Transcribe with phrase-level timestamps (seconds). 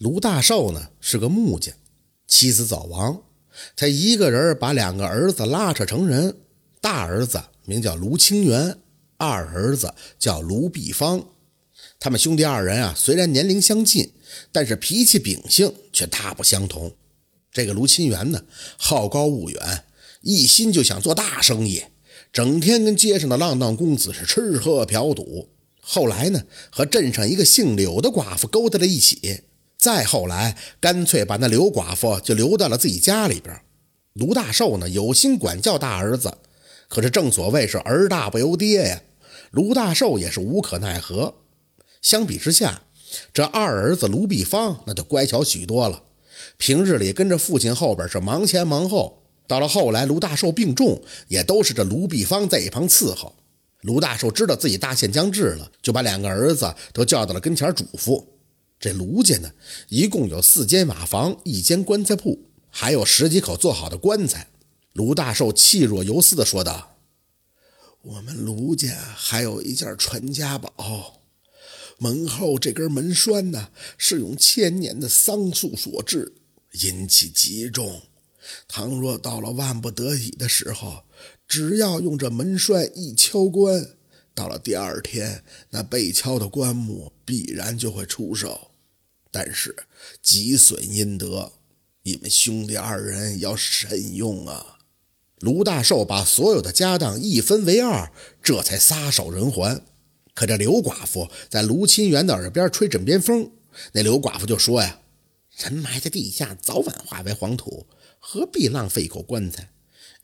[0.00, 1.74] 卢大寿呢是个木匠，
[2.26, 3.22] 妻子早亡，
[3.76, 6.38] 他一个人把两个儿子拉扯成人。
[6.80, 8.78] 大儿子名叫卢清源，
[9.18, 11.26] 二儿子叫卢碧芳。
[11.98, 14.10] 他们兄弟二人啊，虽然年龄相近，
[14.50, 16.90] 但是脾气秉性却大不相同。
[17.52, 18.42] 这个卢清源呢，
[18.78, 19.84] 好高骛远，
[20.22, 21.84] 一心就想做大生意，
[22.32, 25.50] 整天跟街上的浪荡公子是吃喝嫖赌。
[25.82, 29.42] 后来呢，和镇上一个姓柳的寡妇勾搭在一起。
[29.80, 33.58] 再后来，干脆把那刘寡妇就留到了自己家里边。
[34.12, 36.36] 卢大寿呢，有心管教大儿子，
[36.86, 39.00] 可是正所谓是儿大不由爹呀，
[39.52, 41.34] 卢大寿也是无可奈何。
[42.02, 42.82] 相比之下，
[43.32, 46.02] 这二儿子卢碧芳那就乖巧许多了，
[46.58, 49.22] 平日里跟着父亲后边是忙前忙后。
[49.46, 53.34] 到了后来，卢大寿病重，也都是这卢碧芳在一旁伺候。
[53.80, 58.22] 卢大寿知道自己大限将至了，就把两个儿子都叫到了跟前嘱咐。
[58.80, 59.52] 这卢家呢，
[59.90, 64.48] 一共有四间瓦房，一间棺材铺，还有十几口做好的棺材。
[64.94, 66.96] 卢大寿气若游丝地说道
[68.00, 71.20] ：“我们卢家还有一件传家宝，
[71.98, 76.32] 门后这根门栓呢，是用千年的桑树所制，
[76.72, 78.00] 阴气极重。
[78.66, 81.04] 倘若到了万不得已的时候，
[81.46, 83.90] 只要用这门栓一敲棺，
[84.34, 88.68] 到了第二天，那被敲的棺木必然就会出手。”
[89.30, 89.74] 但是
[90.22, 91.52] 积损阴德，
[92.02, 94.78] 你们兄弟二人要慎用啊！
[95.38, 99.82] 卢大寿把所有的家当一分为二，这才撒手人寰。
[100.34, 103.52] 可这刘寡妇在卢清源的耳边吹枕边风，
[103.92, 105.00] 那刘寡妇就说呀
[105.58, 107.86] ：“人埋在地下，早晚化为黄土，
[108.18, 109.70] 何必浪费一口棺材？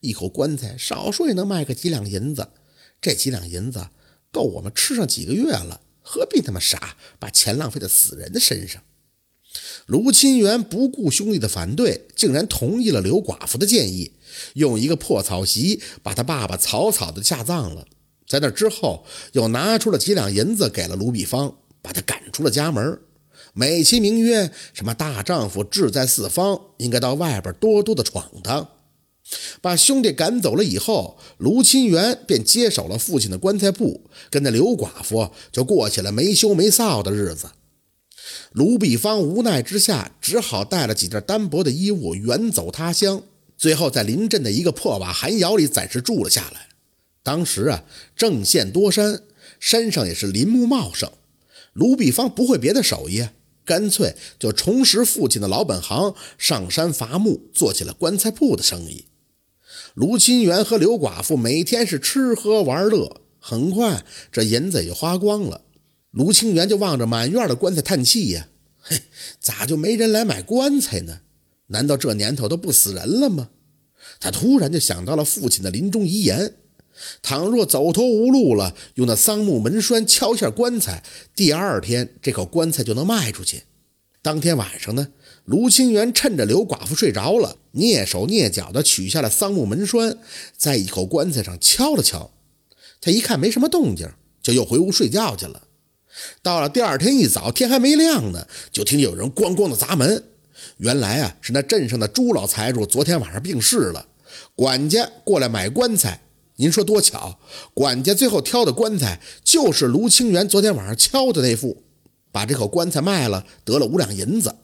[0.00, 2.48] 一口棺材少说也能卖个几两银子，
[3.00, 3.88] 这几两银子
[4.30, 8.82] 够我们吃上几个月了，何必那么傻，把钱浪费在死人的身上？”
[9.86, 14.12] 卢清源不顾兄弟的反对，竟然同意了刘寡妇的建议，
[14.54, 17.86] 用一个破草席把他爸爸草草的下葬了。
[18.26, 22.98] 在那之后，又拿出了几两银子给了卢碧芳，把他赶出了家门，
[23.54, 28.68] 美其名曰什么大丈夫志在四方，应该到外边多多的闯荡。
[29.60, 37.48] 把兄弟赶走了以后，卢清源便接手了父亲的棺材铺，跟那刘寡妇就过起了没羞没臊的日子。
[38.52, 43.22] 卢碧芳无奈之下，只好带了几件单薄的衣物远走他乡，
[43.56, 46.68] 最后在临镇的一个破瓦寒窑里暂时住了下来。
[47.22, 47.84] 当时啊，
[48.16, 49.22] 正县多山，
[49.58, 51.10] 山上也是林木茂盛。
[51.72, 53.28] 卢碧芳不会别的手艺，
[53.64, 59.06] 干脆就重拾父亲的老本行，上山伐木，做起了棺材铺的生意。
[59.94, 65.62] 卢清源和刘寡妇每天是吃喝玩乐，很快这银子也花光了。
[66.16, 68.48] 卢清源就望着满院的棺材叹气呀，
[68.80, 69.02] 嘿，
[69.38, 71.20] 咋就没人来买棺材呢？
[71.66, 73.50] 难道这年头都不死人了吗？
[74.18, 76.54] 他突然就想到了父亲的临终遗言：
[77.20, 81.04] 倘若走投无路了，用那桑木门栓敲下棺材，
[81.34, 83.64] 第二天这口棺材就能卖出去。
[84.22, 85.08] 当天晚上呢，
[85.44, 90.16] 卢清源趁着刘寡妇睡着了，蹑手蹑脚地取下了桑木门栓，
[90.56, 92.30] 在一口棺材上敲了敲。
[93.02, 94.08] 他一看没什么动静，
[94.42, 95.64] 就又回屋睡觉去了。
[96.42, 100.22] 到了第二天一早，天还没亮呢，就听见有人咣咣的砸门。
[100.78, 104.06] 原来啊，是那镇上的朱老财主昨天晚上病逝了，
[104.54, 106.22] 管家过来买棺材。
[106.56, 107.38] 您说多巧，
[107.74, 111.82] 管家最后挑的棺材就是卢清源昨天晚上敲的那副，
[112.32, 114.54] 把这口棺材卖了，得了五两银子。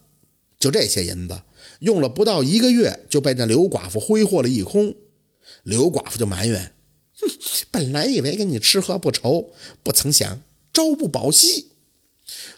[0.59, 1.39] 就这些银子，
[1.79, 4.95] 用了不到一个月，就被那刘寡妇挥霍了一空。
[5.63, 6.73] 刘寡妇就埋怨
[7.19, 7.27] ：“哼，
[7.69, 9.51] 本来以为跟你吃喝不愁，
[9.83, 10.41] 不曾想。”
[10.73, 11.67] 朝不保夕，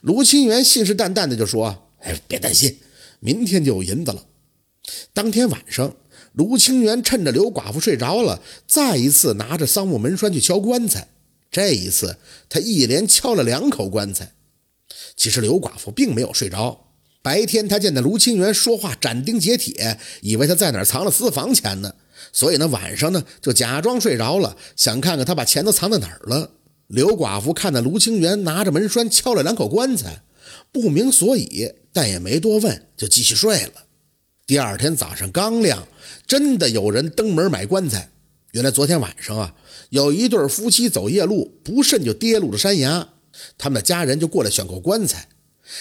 [0.02, 2.80] 卢清源信誓旦旦的就说：“哎，别担心，
[3.20, 4.26] 明天就有银子了。”
[5.14, 5.96] 当天晚上，
[6.34, 11.10] 卢清源趁着刘寡妇睡着了，再一次拿着桑木门栓去敲棺材。
[11.52, 12.18] 这一次，
[12.48, 14.34] 他一连敲了两口棺材。
[15.18, 16.92] 其实刘寡妇并没有睡着。
[17.22, 21.96] 白天，他见那卢清源说话斩钉截铁，以为他在哪藏了私房钱呢，
[22.32, 26.52] 所以呢，晚上呢就假装睡着了，想看看他把钱都藏在哪儿了。
[26.88, 30.22] 刘寡妇看到卢清源拿着门栓敲了两口棺材，
[30.72, 33.86] 不明所以，但也没多问，就继续睡了。
[34.46, 35.88] 第二天早上刚亮，
[36.28, 38.12] 真的有人登门买棺材。
[38.52, 39.56] 原来昨天晚上啊，
[39.90, 43.10] 有一对夫妻走夜路，不慎就跌入了山崖，
[43.58, 45.28] 他们的家人就过来选购棺材。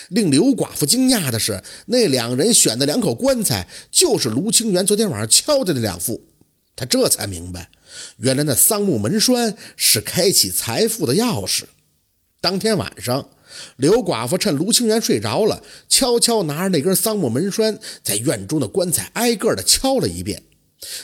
[0.09, 6.23] 令刘寡妇惊讶的是，那两人选的两口棺材就是卢清源昨天晚上敲的那两副。
[6.75, 7.71] 他这才明白。
[8.19, 11.65] 原来那桑木门栓是开启财富的钥匙。
[12.41, 13.29] 当天晚上，
[13.77, 20.43] 刘寡妇趁卢清源睡着了，悄悄拿着那根桑木门栓，在院中的棺材挨个的敲了一遍。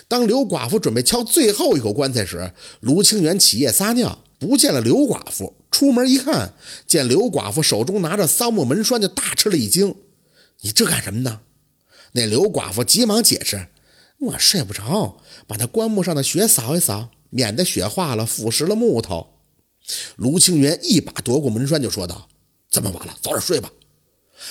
[0.09, 5.55] 当刘寡妇准备敲最后一口棺材时，卢清源起夜撒尿，不见了刘寡妇。
[5.71, 6.53] 出门一看，
[6.87, 9.95] 见刘寡妇手中拿着桑木门栓，就大吃了一惊
[10.61, 11.41] ：“你这干什么呢？”
[12.13, 13.69] 那刘寡妇急忙解释
[14.21, 19.27] ：“我睡不着，把那棺木上的雪扫一扫，免得雪化了腐蚀了木头。”
[20.17, 22.29] 卢清源一把夺过门栓，就说道
[22.71, 23.73] ：“这么晚了，早点睡吧。”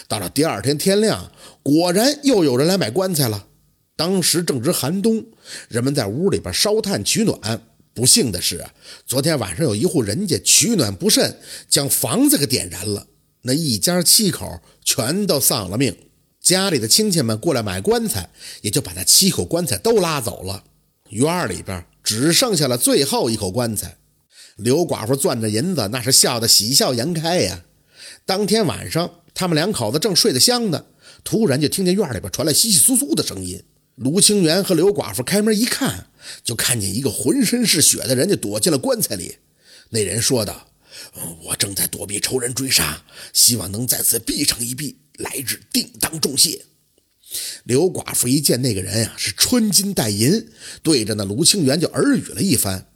[0.07, 1.31] 到了第二天天亮，
[1.63, 3.47] 果然又有人来买棺材了。
[3.95, 5.25] 当时正值寒冬，
[5.67, 7.61] 人们在屋里边烧炭取暖。
[7.93, 8.65] 不幸的是，
[9.05, 11.37] 昨天晚上有一户人家取暖不慎，
[11.67, 13.07] 将房子给点燃了，
[13.41, 15.95] 那一家七口全都丧了命。
[16.49, 18.27] 家里的亲戚们过来买棺材，
[18.61, 20.63] 也就把那七口棺材都拉走了。
[21.09, 23.97] 院里边只剩下了最后一口棺材。
[24.55, 27.65] 刘寡妇攥着银子，那是笑得喜笑颜开呀。
[28.25, 30.85] 当天晚上，他们两口子正睡得香呢，
[31.23, 33.63] 突然就听见院里边传来稀稀疏疏的声音。
[33.93, 36.07] 卢清源和刘寡妇开门一看，
[36.43, 39.37] 就看见一个浑身是血的人就躲进了棺材里。
[39.91, 40.67] 那人说道
[41.45, 43.03] ：“我正在躲避仇人追杀，
[43.33, 46.65] 希望能在此避上一避，来日定当重谢。”
[47.63, 50.49] 刘寡妇一见那个人呀，是穿金戴银，
[50.81, 52.87] 对着那卢清源就耳语了一番：“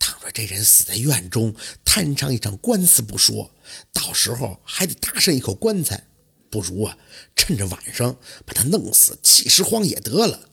[0.00, 1.54] 倘若这人死在院中，
[1.84, 3.54] 摊上一场官司不说，
[3.92, 6.08] 到时候还得搭上一口棺材。”
[6.50, 6.96] 不如啊，
[7.34, 10.48] 趁着晚上把他弄死，弃尸荒野得了。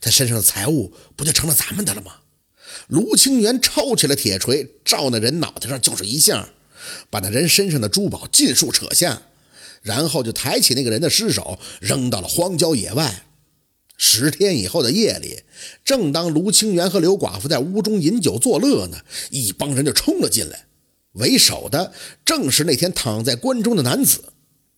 [0.00, 2.20] 他身上的财物不就成了咱们的了吗？
[2.86, 6.50] 卢清源抄起了铁锤，照那人脑袋上就是一下，
[7.10, 9.22] 把那人身上的珠宝尽数扯下，
[9.82, 13.24] 然后就抬起那个人的尸首，扔到了荒郊野外。
[13.96, 15.40] 十天以后的夜里，
[15.84, 18.98] 正当卢清源和刘寡妇在屋中饮酒作乐呢，
[19.30, 20.66] 一帮人就冲了进来。
[21.14, 21.92] 为首的
[22.24, 24.32] 正是那天躺在棺中的男子。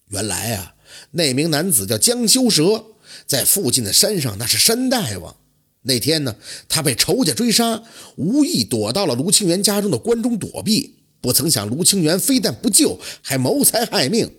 [0.08, 0.74] 原来啊，
[1.10, 2.86] 那名男子叫江修蛇，
[3.26, 5.36] 在附近的山上那是山大王。
[5.82, 6.36] 那天呢，
[6.68, 7.82] 他被仇家追杀，
[8.16, 10.96] 无意躲到了卢清源家中的关中躲避。
[11.20, 14.30] 不曾想卢清源非但不救，还谋财害命。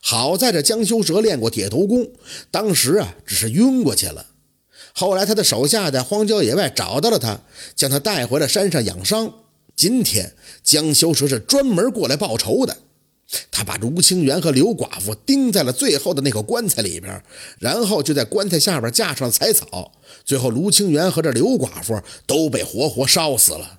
[0.00, 2.10] 好在这江修蛇练过铁头功，
[2.50, 4.26] 当时啊只是晕过去了。
[4.92, 7.40] 后来他的手下在荒郊野外找到了他，
[7.76, 9.32] 将他带回了山上养伤。
[9.76, 12.76] 今天江修蛇是专门过来报仇的。
[13.52, 17.22] 他把卢清源和刘寡妇钉在了最后的那口棺材里边，
[17.60, 19.92] 然后就在棺材下边架上了柴草。
[20.24, 23.78] 最后，卢清源和这刘寡妇都被活活烧死了。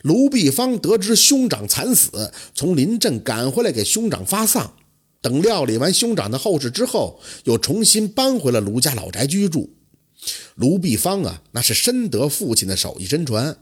[0.00, 4.72] 卢碧芳得知兄长惨死，从临镇赶回来给兄长发丧。
[5.26, 9.74] 等料理完兄长的后事之后，又重新搬回了卢家老宅居住。
[10.54, 13.58] 卢碧芳啊，那是深得父亲的手艺真传，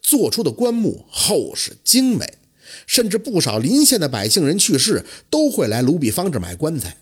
[0.00, 2.34] 做出的棺木厚实精美。
[2.86, 6.98] 甚至不少邻县的百姓人去世，都会来卢碧芳这买棺材。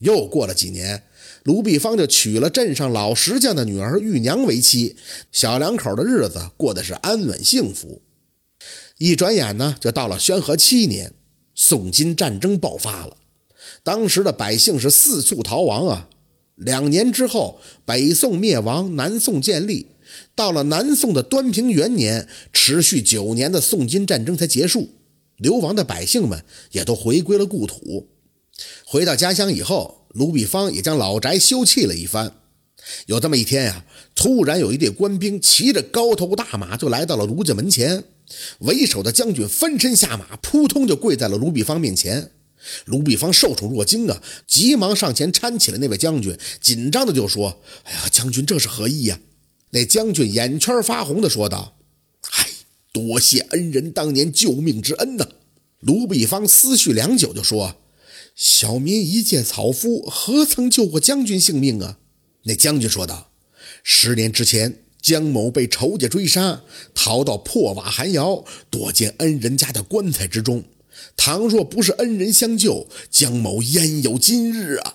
[0.00, 1.04] 又过了几年，
[1.44, 4.96] 卢碧芳就娶了镇上老石匠的女儿玉娘为妻，
[5.32, 8.02] 小两口的日子过得是安稳幸福。
[8.98, 11.14] 一转眼呢，就到了宣和七年，
[11.54, 13.16] 宋金战争爆发了，
[13.82, 16.08] 当时的百姓是四处逃亡啊。
[16.56, 19.86] 两年之后，北宋灭亡，南宋建立。
[20.34, 24.88] 到了南宋的端平元年，持续九年的宋金战争才结束。
[25.36, 26.42] 流亡的百姓们
[26.72, 28.08] 也都回归了故土。
[28.86, 32.32] 回到家乡以后，卢比芳也将老宅修葺了一番。
[33.06, 38.04] 有这么一天呀，突然有一队官兵骑着高头大马就来到了卢家门前。
[38.60, 42.30] 为首的将军翻身下马，扑通就跪在了卢比芳面前。
[42.84, 49.20] 卢比芳受宠若惊啊，急忙上前搀起了那位将军，紧张的就说：“哎呀，将军这是何意呀？”
[49.70, 51.78] 那将军眼圈发红的说道
[52.22, 52.48] ：“嗨。”
[52.92, 55.28] 多谢恩人当年救命之恩呐！
[55.80, 57.76] 卢比芳思绪良久，就说
[58.34, 61.98] ：“小民一介草夫，何曾救过将军性命啊？”
[62.44, 63.32] 那将军说道
[63.84, 66.62] ：“十年之前，江某被仇家追杀，
[66.94, 70.64] 逃到破瓦寒窑，躲进恩人家的棺材之中。
[71.16, 74.94] 倘若不是恩人相救，江某焉有今日啊？”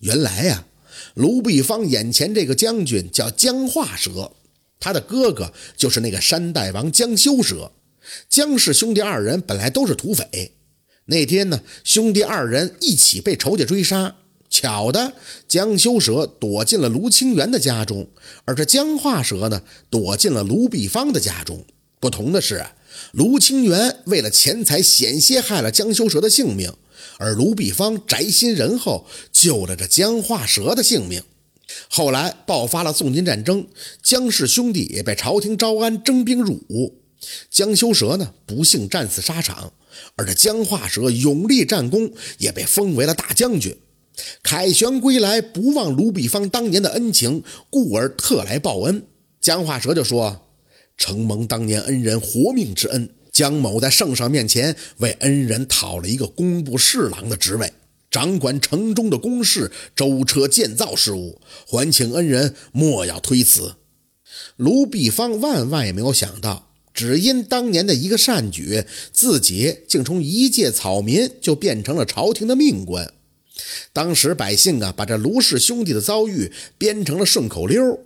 [0.00, 0.66] 原来呀，
[1.14, 4.32] 卢碧芳眼前这个将军叫江化蛇。
[4.80, 7.72] 他的哥哥就是那个山大王江修蛇，
[8.28, 10.52] 江氏兄弟二人本来都是土匪。
[11.06, 14.14] 那天呢，兄弟二人一起被仇家追杀，
[14.48, 15.14] 巧的
[15.48, 18.08] 江修蛇躲进了卢清源的家中，
[18.44, 21.64] 而这江化蛇呢，躲进了卢碧芳的家中。
[21.98, 22.64] 不同的是，
[23.12, 26.72] 卢清源为了钱财险些害了江修蛇的性命，
[27.18, 31.22] 而卢碧芳宅心仁厚，救了这江化蛇的性命。
[31.90, 33.66] 后来爆发了宋金战争，
[34.02, 37.02] 江氏兄弟也被朝廷招安征兵入伍。
[37.50, 39.72] 江修蛇呢，不幸战死沙场，
[40.16, 43.76] 而这江化蛇勇立战功，也被封为了大将军。
[44.42, 49.04] 凯旋归来，不忘卢比方当年的恩情，故而特来报恩。
[49.40, 50.47] 江化蛇就说
[50.98, 57.72] ：“承蒙当年恩人活命之恩，江某在圣上面前为恩人讨了一个工部侍郎的职位，
[58.10, 63.76] 掌管城中的公事、舟车建造事务，还请恩人莫要推辞。”
[64.56, 73.14] 卢比方万万也没有想到，只因当年的一个善举，自己竟从一介草民就变成了朝廷的命官。
[73.92, 78.00] 当时百姓啊，把这卢氏兄弟的遭遇编成了顺口溜，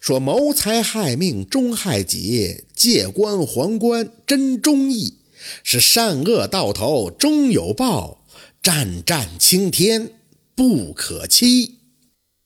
[0.00, 5.18] 说谋财害命终害己，借官还官真忠义，
[5.62, 8.24] 是善恶到头终有报，
[8.62, 10.12] 战战青天
[10.54, 11.78] 不可欺。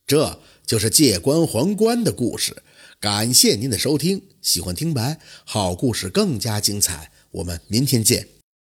[0.05, 2.63] 这就是借官还官的故事。
[2.99, 8.36] 感谢您的收听，喜欢听白好故事更加精彩，我们明天见。